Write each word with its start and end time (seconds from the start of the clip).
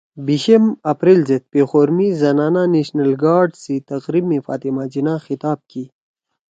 بیشم 0.25 0.65
اپریل 0.93 1.19
زید 1.29 1.43
پیخور 1.53 1.87
می 1.97 2.07
زنانہ 2.21 2.63
نشنل 2.73 3.11
گارڈز 3.23 3.55
سی 3.63 3.75
تقریب 3.89 4.25
می 4.31 4.39
فاطمہ 4.47 4.83
جناح 4.93 5.19
خطاب 5.25 5.59
کی 5.69 5.83